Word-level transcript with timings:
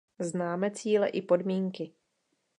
Známe 0.19 0.71
cíle 0.71 1.07
i 1.09 1.21
podmínky. 1.21 1.93